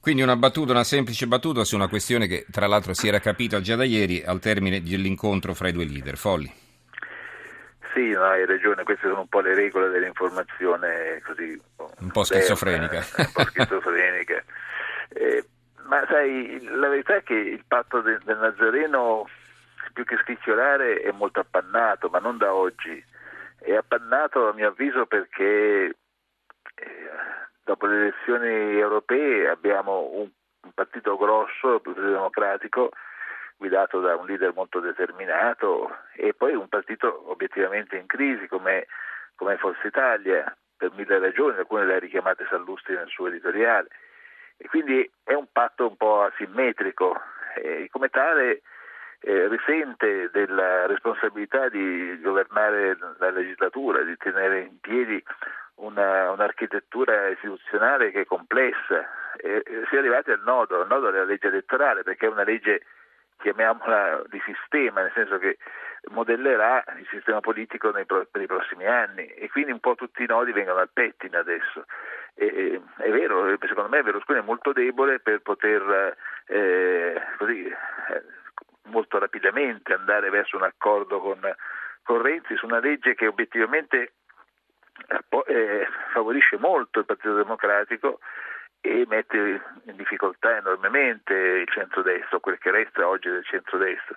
Quindi 0.00 0.22
una 0.22 0.36
battuta, 0.36 0.72
una 0.72 0.84
semplice 0.84 1.26
battuta 1.26 1.64
su 1.64 1.76
una 1.76 1.88
questione 1.88 2.26
che 2.26 2.44
tra 2.50 2.66
l'altro 2.66 2.92
si 2.92 3.08
era 3.08 3.20
capita 3.20 3.60
già 3.60 3.74
da 3.74 3.84
ieri 3.84 4.22
al 4.22 4.38
termine 4.38 4.82
dell'incontro 4.82 5.54
fra 5.54 5.68
i 5.68 5.72
due 5.72 5.86
leader. 5.86 6.18
Folli. 6.18 6.52
Sì, 7.94 8.10
no, 8.10 8.24
hai 8.24 8.44
ragione, 8.44 8.82
queste 8.82 9.08
sono 9.08 9.20
un 9.20 9.28
po' 9.28 9.40
le 9.40 9.54
regole 9.54 9.88
dell'informazione 9.88 11.22
così... 11.24 11.58
Un 12.00 12.10
po' 12.10 12.24
schizofrenica. 12.24 13.06
un 13.16 13.30
po' 13.32 13.44
schizofrenica. 13.44 14.42
Eh, 15.16 15.44
ma 15.86 16.04
sai, 16.08 16.60
la 16.64 16.88
verità 16.88 17.14
è 17.14 17.22
che 17.22 17.34
il 17.34 17.62
patto 17.68 18.00
del, 18.00 18.20
del 18.24 18.36
Nazareno, 18.36 19.28
più 19.94 20.04
che 20.04 20.18
scricchiolare, 20.18 21.00
è 21.00 21.10
molto 21.12 21.40
appannato, 21.40 22.10
ma 22.10 22.18
non 22.18 22.36
da 22.36 22.52
oggi. 22.52 23.02
È 23.58 23.74
appannato 23.74 24.48
a 24.48 24.52
mio 24.52 24.68
avviso 24.68 25.06
perché... 25.06 25.96
Eh, 26.74 27.10
dopo 27.64 27.86
le 27.86 27.96
elezioni 27.96 28.78
europee 28.78 29.48
abbiamo 29.48 30.10
un, 30.12 30.28
un 30.62 30.72
partito 30.72 31.16
grosso, 31.16 31.74
il 31.74 31.80
Partito 31.80 32.06
Democratico, 32.06 32.90
guidato 33.56 34.00
da 34.00 34.16
un 34.16 34.26
leader 34.26 34.52
molto 34.54 34.80
determinato 34.80 35.96
e 36.14 36.34
poi 36.34 36.54
un 36.54 36.68
partito 36.68 37.30
obiettivamente 37.30 37.96
in 37.96 38.06
crisi 38.06 38.46
come, 38.48 38.86
come 39.34 39.56
Forza 39.56 39.86
Italia, 39.86 40.54
per 40.76 40.92
mille 40.94 41.18
ragioni, 41.18 41.56
alcune 41.56 41.86
le 41.86 41.94
ha 41.94 41.98
richiamate 41.98 42.46
Sallustri 42.50 42.94
nel 42.94 43.08
suo 43.08 43.28
editoriale. 43.28 43.88
E 44.56 44.68
quindi 44.68 45.10
è 45.24 45.32
un 45.32 45.46
patto 45.50 45.88
un 45.88 45.96
po' 45.96 46.22
asimmetrico 46.22 47.18
e 47.56 47.88
come 47.90 48.08
tale 48.08 48.62
eh, 49.20 49.48
risente 49.48 50.30
della 50.30 50.86
responsabilità 50.86 51.68
di 51.68 52.20
governare 52.20 52.96
la 53.18 53.30
legislatura, 53.30 54.02
di 54.02 54.16
tenere 54.16 54.60
in 54.60 54.80
piedi 54.80 55.22
una, 55.76 56.30
un'architettura 56.30 57.28
istituzionale 57.28 58.10
che 58.10 58.22
è 58.22 58.26
complessa. 58.26 59.08
E, 59.36 59.62
e 59.64 59.84
si 59.88 59.96
è 59.96 59.98
arrivati 59.98 60.30
al 60.30 60.42
nodo, 60.44 60.80
al 60.80 60.86
nodo 60.86 61.10
della 61.10 61.24
legge 61.24 61.48
elettorale, 61.48 62.02
perché 62.02 62.26
è 62.26 62.30
una 62.30 62.44
legge, 62.44 62.82
chiamiamola 63.38 64.22
di 64.28 64.40
sistema, 64.44 65.02
nel 65.02 65.12
senso 65.14 65.38
che 65.38 65.58
modellerà 66.10 66.84
il 66.98 67.06
sistema 67.10 67.40
politico 67.40 67.90
nei, 67.90 68.04
per 68.04 68.40
i 68.40 68.46
prossimi 68.46 68.86
anni 68.86 69.26
e 69.26 69.48
quindi 69.50 69.72
un 69.72 69.80
po' 69.80 69.94
tutti 69.94 70.22
i 70.22 70.26
nodi 70.26 70.52
vengono 70.52 70.78
al 70.78 70.90
pettine 70.92 71.36
adesso. 71.36 71.86
E, 72.34 72.80
è 72.98 73.10
vero, 73.10 73.56
secondo 73.66 73.88
me 73.88 74.02
Berlusconi 74.02 74.40
è 74.40 74.42
molto 74.42 74.72
debole 74.72 75.20
per 75.20 75.40
poter 75.40 76.16
eh, 76.46 77.20
così, 77.38 77.66
eh, 77.66 78.22
molto 78.84 79.18
rapidamente 79.18 79.92
andare 79.92 80.30
verso 80.30 80.56
un 80.56 80.62
accordo 80.64 81.20
con, 81.20 81.40
con 82.02 82.22
Renzi 82.22 82.56
su 82.56 82.66
una 82.66 82.80
legge 82.80 83.14
che 83.14 83.26
obiettivamente 83.26 84.12
eh, 85.46 85.86
favorisce 86.12 86.56
molto 86.58 87.00
il 87.00 87.04
Partito 87.04 87.34
Democratico 87.34 88.20
e 88.80 89.06
mette 89.08 89.62
in 89.84 89.96
difficoltà 89.96 90.58
enormemente 90.58 91.32
il 91.32 91.68
centrodestra, 91.70 92.38
quel 92.38 92.58
che 92.58 92.70
resta 92.70 93.08
oggi 93.08 93.30
del 93.30 93.44
centrodestra. 93.44 94.14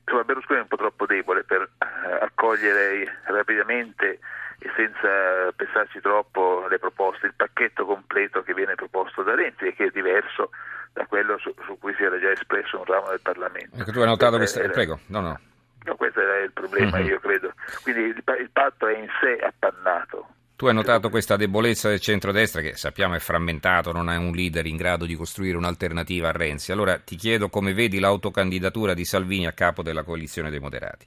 Insomma, 0.00 0.24
Berlusconi 0.24 0.58
è 0.58 0.62
un 0.62 0.68
po' 0.68 0.76
troppo 0.76 1.06
debole 1.06 1.44
per 1.44 1.62
eh, 1.62 2.12
accogliere 2.20 3.20
rapidamente 3.26 4.18
e 4.58 4.72
senza 4.74 5.52
pensarci 5.54 6.00
troppo 6.00 6.66
le 6.68 6.80
proposte, 6.80 7.26
il 7.26 7.34
pacchetto 7.36 7.86
completo 7.86 8.42
che 8.42 8.54
viene 8.54 8.74
proposto 8.74 9.22
da 9.22 9.36
Renzi 9.36 9.66
e 9.66 9.74
che 9.74 9.84
è 9.84 9.90
diverso 9.90 10.50
da 10.92 11.06
quello 11.06 11.38
su, 11.38 11.54
su 11.64 11.78
cui 11.78 11.94
si 11.94 12.02
era 12.02 12.18
già 12.18 12.30
espresso 12.30 12.78
un 12.78 12.84
ramo 12.84 13.08
del 13.08 13.20
Parlamento. 13.20 13.76
Ecco, 13.76 13.92
tu 13.92 14.00
hai 14.00 14.06
notato 14.06 14.36
questa... 14.36 14.60
Era... 14.60 14.72
Prego, 14.72 15.00
no, 15.06 15.20
no. 15.20 15.40
No, 15.84 15.96
questo 15.96 16.20
era 16.20 16.38
il 16.38 16.52
problema, 16.52 16.98
uh-huh. 16.98 17.06
io 17.06 17.18
credo. 17.18 17.52
Quindi 17.82 18.02
il, 18.02 18.22
il 18.40 18.50
patto 18.52 18.86
è 18.86 18.98
in 18.98 19.08
sé 19.20 19.38
appannato. 19.42 20.26
Tu 20.56 20.66
hai 20.66 20.74
notato 20.74 21.08
questa 21.08 21.36
debolezza 21.36 21.88
del 21.88 22.00
centrodestra 22.00 22.60
che 22.60 22.74
sappiamo 22.74 23.14
è 23.14 23.20
frammentato, 23.20 23.92
non 23.92 24.08
ha 24.08 24.18
un 24.18 24.32
leader 24.32 24.66
in 24.66 24.76
grado 24.76 25.06
di 25.06 25.14
costruire 25.14 25.56
un'alternativa 25.56 26.30
a 26.30 26.32
Renzi. 26.32 26.72
Allora 26.72 26.98
ti 26.98 27.14
chiedo 27.14 27.48
come 27.48 27.72
vedi 27.72 28.00
l'autocandidatura 28.00 28.92
di 28.92 29.04
Salvini 29.04 29.46
a 29.46 29.52
capo 29.52 29.82
della 29.82 30.02
coalizione 30.02 30.50
dei 30.50 30.58
moderati. 30.58 31.06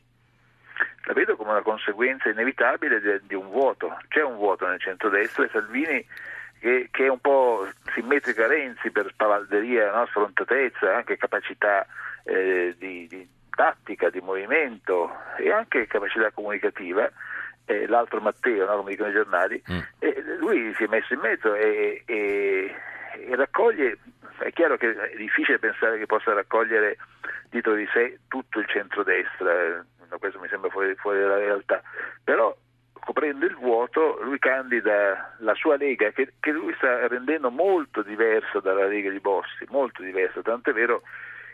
La 1.04 1.14
vedo 1.14 1.36
come 1.36 1.52
una 1.52 1.64
conseguenza 1.64 2.30
inevitabile 2.30 3.02
di, 3.02 3.28
di 3.28 3.36
un 3.36 3.50
vuoto. 3.50 3.98
C'è 4.08 4.24
un 4.24 4.38
vuoto 4.38 4.66
nel 4.66 4.80
centrodestra 4.80 5.44
e 5.44 5.50
Salvini 5.52 6.08
che, 6.62 6.90
che, 6.92 7.06
è 7.06 7.10
un 7.10 7.20
po' 7.20 7.68
simmetrica 7.96 8.46
a 8.46 8.48
Renzi 8.48 8.92
per 8.92 9.10
spavalderia, 9.12 9.92
no? 9.92 10.06
sfrontatezza, 10.06 10.96
anche 10.96 11.18
capacità 11.18 11.88
eh, 12.24 12.76
di, 12.78 13.08
di 13.08 13.28
tattica, 13.50 14.12
di 14.12 14.22
movimento 14.22 15.12
e 15.40 15.52
anche 15.52 15.88
capacità 15.88 16.30
comunicativa, 16.30 17.10
eh, 17.66 17.88
l'altro 17.88 18.22
Matteo, 18.22 18.68
no, 18.68 18.78
come 18.78 18.92
dicono 18.92 19.10
i 19.10 19.14
giornali, 19.14 19.62
mm. 19.72 19.80
e 19.98 20.24
lui 20.38 20.72
si 20.76 20.84
è 20.84 20.88
messo 20.88 21.14
in 21.16 21.20
mezzo 21.20 21.56
e, 21.56 22.04
e, 22.06 22.76
e, 23.28 23.36
raccoglie, 23.36 23.98
è 24.38 24.52
chiaro 24.52 24.78
che 24.78 24.92
è 24.96 25.16
difficile 25.18 25.58
pensare 25.58 25.98
che 25.98 26.06
possa 26.06 26.32
raccogliere 26.32 26.98
dietro 27.50 27.74
di 27.74 27.88
sé 27.92 28.20
tutto 28.28 28.60
il 28.60 28.68
centrodestra, 28.68 29.84
no, 30.10 30.18
questo 30.20 30.40
mi 30.40 30.48
sembra 30.48 30.70
fuori, 30.70 30.94
fuori 30.94 31.22
dalla 31.22 31.38
realtà, 31.38 31.82
però 32.24 32.56
coprendo 33.04 33.46
il 33.46 33.56
vuoto 33.56 34.20
lui 34.22 34.40
candida 34.40 35.36
la 35.40 35.54
sua 35.56 35.76
Lega 35.76 36.12
che, 36.12 36.34
che 36.40 36.52
lui 36.52 36.74
sta 36.76 37.08
rendendo 37.08 37.50
molto 37.50 38.02
diversa 38.02 38.60
dalla 38.60 38.86
Lega 38.86 39.10
di 39.10 39.20
Bossi, 39.20 39.66
molto 39.70 40.02
diversa, 40.02 40.42
tanto 40.42 40.70
è 40.70 40.74
vero 40.74 41.02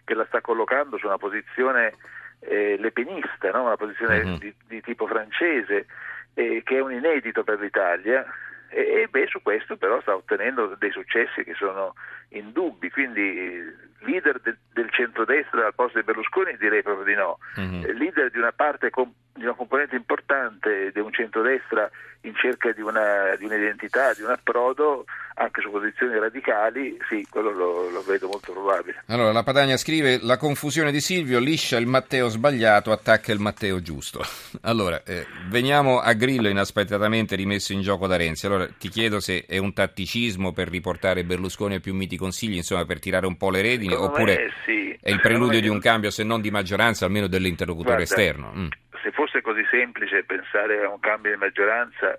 che 0.04 0.14
la 0.14 0.26
sta 0.26 0.42
collocando 0.42 0.98
su 0.98 1.06
una 1.06 1.18
posizione 1.18 1.96
eh, 2.40 2.78
lepenista, 2.80 3.52
no? 3.52 3.64
una 3.64 3.76
posizione 3.76 4.24
mm-hmm. 4.24 4.36
di, 4.36 4.54
di, 4.68 4.82
tipo 4.82 5.08
francese, 5.08 5.86
eh, 6.34 6.62
che 6.64 6.78
è 6.78 6.82
un 6.82 6.94
inedito 6.94 7.44
per 7.44 7.60
l'Italia. 7.60 8.26
E, 8.70 9.02
e 9.02 9.08
beh, 9.10 9.28
su 9.28 9.42
questo 9.42 9.78
però 9.78 10.00
sta 10.02 10.16
ottenendo 10.16 10.76
dei 10.78 10.92
successi 10.92 11.44
che 11.44 11.54
sono 11.56 11.94
indubbi, 12.30 12.90
quindi 12.90 13.86
leader 14.00 14.40
de, 14.42 14.58
del 14.74 14.90
centrodestra 14.92 15.66
al 15.66 15.74
posto 15.74 15.98
di 15.98 16.06
Berlusconi 16.06 16.56
direi 16.58 16.84
proprio 16.84 17.06
di 17.06 17.16
no, 17.16 17.40
mm-hmm. 17.60 17.98
leader 17.98 18.30
di 18.30 18.38
una 18.38 18.52
parte 18.52 18.90
com- 18.90 19.12
di 19.34 19.44
una 19.44 19.54
componente 19.54 19.96
importante 19.96 20.92
di 20.92 21.00
un 21.00 21.12
centrodestra 21.14 21.90
in 22.22 22.34
cerca 22.36 22.72
di, 22.72 22.82
una, 22.82 23.36
di 23.38 23.46
un'identità, 23.46 24.14
di 24.14 24.24
un 24.24 24.32
approdo 24.32 25.06
anche 25.36 25.62
su 25.62 25.70
posizioni 25.70 26.18
radicali, 26.18 26.98
sì, 27.08 27.26
quello 27.30 27.52
lo, 27.52 27.90
lo, 27.92 28.02
vedo 28.02 28.28
molto 28.28 28.54
probabile. 28.54 29.04
Allora, 29.06 29.32
la 29.32 29.44
Padania 29.44 29.78
scrive: 29.78 30.18
La 30.24 30.36
confusione 30.36 30.92
di 30.92 31.00
Silvio 31.00 31.38
liscia 31.38 31.78
il 31.78 31.86
Matteo 31.86 32.28
sbagliato, 32.28 32.92
attacca 32.92 33.32
il 33.32 33.40
Matteo 33.40 33.82
giusto. 33.82 34.22
Allora, 34.68 35.04
eh, 35.04 35.26
veniamo 35.50 36.00
a 36.00 36.12
Grillo 36.14 36.50
inaspettatamente 36.50 37.36
rimesso 37.36 37.72
in 37.72 37.82
gioco 37.82 38.08
da 38.08 38.18
Renzi. 38.18 38.48
Allora, 38.48 38.68
ti 38.68 38.90
chiedo 38.90 39.20
se 39.20 39.46
è 39.48 39.58
un 39.60 39.72
tatticismo 39.72 40.52
per 40.52 40.68
riportare 40.68 41.24
Berlusconi 41.24 41.76
ai 41.76 41.80
più 41.80 41.94
miti 41.94 42.18
consigli, 42.28 42.58
insomma, 42.58 42.86
per 42.86 43.00
tirare 43.00 43.26
un 43.26 43.38
po' 43.38 43.50
le 43.50 43.62
redini, 43.62 43.94
Secondo 43.94 44.14
oppure 44.14 44.52
sì. 44.66 44.98
è 45.02 45.10
il 45.10 45.22
preludio 45.22 45.62
di 45.62 45.70
un 45.70 45.80
cambio, 45.80 46.10
se 46.12 46.24
non 46.24 46.42
di 46.42 46.52
maggioranza, 46.52 47.06
almeno 47.06 47.28
dell'interlocutore 47.28 48.04
Guarda, 48.04 48.04
esterno. 48.04 48.52
Mm. 48.56 48.68
Se 49.02 49.12
fosse 49.12 49.42
così 49.42 49.66
semplice 49.70 50.24
pensare 50.24 50.84
a 50.84 50.90
un 50.90 51.00
cambio 51.00 51.32
di 51.32 51.38
maggioranza 51.38 52.18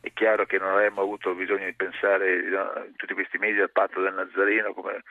è 0.00 0.12
chiaro 0.12 0.46
che 0.46 0.58
non 0.58 0.70
avremmo 0.70 1.02
avuto 1.02 1.34
bisogno 1.34 1.66
di 1.66 1.74
pensare 1.74 2.36
in 2.36 2.94
tutti 2.96 3.14
questi 3.14 3.38
mesi 3.38 3.58
al 3.58 3.72
patto 3.72 4.00
del 4.00 4.14
Nazareno 4.14 4.72
come 4.72 5.02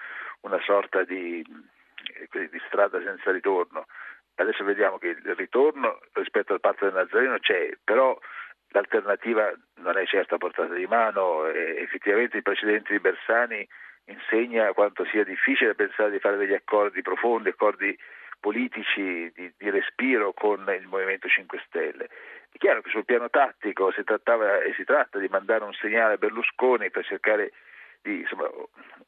una 0.42 0.60
sorta 0.66 1.04
di 1.04 1.44
di 2.32 2.62
strada 2.68 3.02
senza 3.04 3.32
ritorno. 3.32 3.86
Adesso 4.36 4.64
vediamo 4.64 4.98
che 4.98 5.10
il 5.10 5.36
ritorno 5.36 6.00
rispetto 6.14 6.54
al 6.54 6.60
patto 6.60 6.86
del 6.86 6.94
Nazareno 6.94 7.38
c'è, 7.40 7.72
però 7.84 8.18
l'alternativa 8.70 9.52
non 9.82 9.98
è 9.98 10.06
certo 10.06 10.36
a 10.36 10.38
portata 10.38 10.74
di 10.74 10.86
mano. 10.86 11.46
Effettivamente 11.48 12.38
il 12.38 12.44
precedente 12.44 12.94
di 12.94 13.00
Bersani 13.00 13.68
insegna 14.08 14.74
quanto 14.74 15.06
sia 15.06 15.24
difficile 15.24 15.76
pensare 15.76 16.12
di 16.12 16.20
fare 16.20 16.38
degli 16.38 16.54
accordi 16.54 17.02
profondi, 17.02 17.50
accordi 17.50 17.98
politici 18.40 19.32
di, 19.34 19.52
di, 19.58 19.70
respiro 19.70 20.34
con 20.34 20.66
il 20.80 20.88
Movimento 20.88 21.28
5 21.28 21.64
Stelle. 21.66 22.10
È 22.52 22.58
chiaro 22.58 22.82
che 22.82 22.90
sul 22.90 23.06
piano 23.06 23.30
tattico 23.30 23.92
si 23.92 24.04
trattava 24.04 24.62
e 24.62 24.74
si 24.74 24.84
tratta 24.84 25.20
di 25.20 25.28
mandare 25.28 25.64
un 25.64 25.74
segnale 25.74 26.14
a 26.14 26.18
Berlusconi 26.18 26.90
per 26.90 27.06
cercare 27.06 27.52
di 28.02 28.20
insomma, 28.20 28.50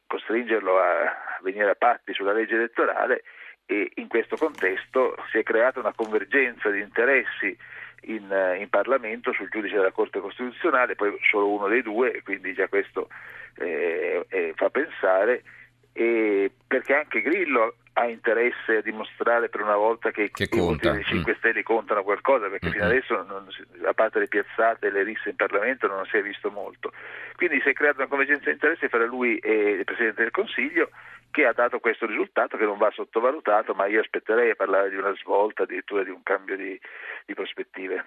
costringerlo 0.08 0.80
a 0.80 1.40
venire 1.42 1.70
a 1.70 1.76
patti 1.76 2.14
sulla 2.14 2.34
legge 2.34 2.56
elettorale 2.56 3.24
e 3.66 3.92
in 3.96 4.08
questo 4.08 4.36
contesto 4.36 5.16
si 5.32 5.38
è 5.38 5.44
creata 5.44 5.80
una 5.80 5.94
convergenza 5.94 6.70
di 6.70 6.82
interessi 6.82 7.56
in, 8.02 8.56
in, 8.60 8.70
Parlamento 8.70 9.34
sul 9.34 9.50
giudice 9.50 9.76
della 9.76 9.92
Corte 9.92 10.20
Costituzionale, 10.20 10.96
poi 10.96 11.16
solo 11.30 11.50
uno 11.50 11.68
dei 11.68 11.82
due, 11.82 12.22
quindi 12.24 12.54
già 12.54 12.68
questo 12.68 13.10
eh, 13.56 14.26
eh, 14.28 14.54
fa 14.56 14.70
pensare, 14.70 15.44
perché 15.92 16.94
anche 16.94 17.22
Grillo 17.22 17.76
ha 18.00 18.08
interesse 18.08 18.78
a 18.78 18.82
dimostrare 18.82 19.50
per 19.50 19.62
una 19.62 19.76
volta 19.76 20.12
che, 20.12 20.32
che 20.32 20.48
i 20.50 20.58
voti 20.58 20.90
dei 20.90 21.04
5 21.04 21.34
mm. 21.34 21.36
Stelle 21.36 21.64
contano 21.64 22.04
qualcosa, 22.04 22.48
perché 22.48 22.68
mm-hmm. 22.68 22.74
fino 22.74 22.86
adesso, 22.86 23.14
non, 23.28 23.48
a 23.86 23.94
parte 23.94 24.20
le 24.20 24.28
piazzate 24.28 24.88
e 24.88 24.92
le 24.92 25.04
risse 25.04 25.30
in 25.30 25.36
Parlamento, 25.36 25.88
non 25.88 26.06
si 26.06 26.16
è 26.16 26.22
visto 26.22 26.50
molto. 26.50 26.94
Quindi 27.36 27.60
si 27.62 27.70
è 27.70 27.74
creata 27.74 27.98
una 27.98 28.08
convergenza 28.08 28.46
di 28.46 28.52
interesse 28.52 28.88
fra 28.88 29.04
lui 29.06 29.38
e 29.40 29.52
il 29.52 29.84
Presidente 29.84 30.22
del 30.22 30.32
Consiglio 30.32 30.90
che 31.30 31.46
ha 31.46 31.52
dato 31.52 31.80
questo 31.80 32.06
risultato 32.06 32.56
che 32.56 32.64
non 32.64 32.78
va 32.78 32.90
sottovalutato, 32.92 33.74
ma 33.74 33.86
io 33.88 34.00
aspetterei 34.00 34.52
a 34.52 34.56
parlare 34.56 34.90
di 34.90 34.96
una 34.96 35.14
svolta, 35.22 35.64
addirittura 35.64 36.04
di 36.04 36.10
un 36.10 36.24
cambio 36.24 36.56
di, 36.56 36.80
di 37.26 37.34
prospettive. 37.34 38.06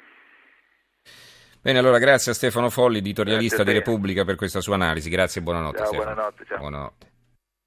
Bene, 1.61 1.79
allora 1.79 1.99
grazie 1.99 2.33
a 2.33 2.35
Stefano 2.35 2.71
Folli, 2.71 2.99
editorialista 2.99 3.63
di 3.63 3.73
Repubblica, 3.73 4.25
per 4.25 4.37
questa 4.37 4.61
sua 4.61 4.75
analisi. 4.75 5.11
Grazie 5.11 5.43
e 5.43 5.45
buonanotte. 5.45 5.77
Ciao, 5.77 5.87
Stefano. 5.87 6.15
buonanotte, 6.15 6.45
ciao. 6.47 6.59
buonanotte. 6.59 7.12